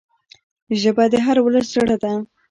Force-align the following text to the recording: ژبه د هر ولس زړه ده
ژبه 0.81 1.03
د 1.11 1.15
هر 1.25 1.37
ولس 1.45 1.67
زړه 1.75 1.95
ده 2.03 2.11